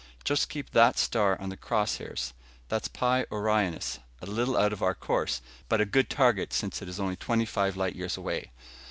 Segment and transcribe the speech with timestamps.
[0.23, 2.33] "Just keep that star on the cross hairs.
[2.71, 6.89] It's Pi Orionis, a little out of our course, but a good target since it
[6.89, 8.49] is only twenty five light years away.